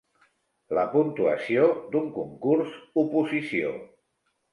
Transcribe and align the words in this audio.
La 0.77 0.85
puntuació 0.93 1.67
d'un 1.95 2.07
concurs 2.15 2.73
oposició. 3.03 3.75